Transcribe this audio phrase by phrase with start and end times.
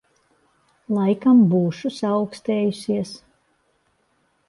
[0.97, 3.15] Laikam būšu saaukstējusies.